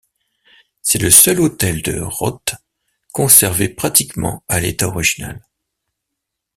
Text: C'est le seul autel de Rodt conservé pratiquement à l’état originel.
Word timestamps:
C'est 0.81 0.97
le 0.99 1.11
seul 1.11 1.39
autel 1.41 1.83
de 1.83 1.99
Rodt 2.01 2.55
conservé 3.11 3.69
pratiquement 3.69 4.43
à 4.47 4.59
l’état 4.59 4.87
originel. 4.87 5.45